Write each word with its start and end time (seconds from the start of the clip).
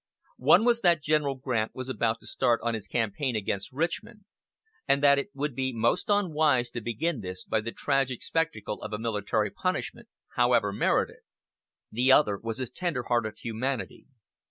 One 0.41 0.65
was 0.65 0.81
that 0.81 1.03
General 1.03 1.35
Grant 1.35 1.75
was 1.75 1.87
about 1.87 2.19
to 2.21 2.25
start 2.25 2.59
on 2.63 2.73
his 2.73 2.87
campaign 2.87 3.35
against 3.35 3.71
Richmond, 3.71 4.25
and 4.87 5.03
that 5.03 5.19
it 5.19 5.29
would 5.35 5.53
be 5.53 5.71
most 5.71 6.09
unwise 6.09 6.71
to 6.71 6.81
begin 6.81 7.21
this 7.21 7.43
by 7.45 7.61
the 7.61 7.71
tragic 7.71 8.23
spectacle 8.23 8.81
of 8.81 8.93
a 8.93 8.97
military 8.97 9.51
punishment, 9.51 10.09
however 10.37 10.73
merited. 10.73 11.19
The 11.91 12.11
other 12.13 12.39
was 12.39 12.57
his 12.57 12.71
tender 12.71 13.03
hearted 13.03 13.35
humanity. 13.43 14.07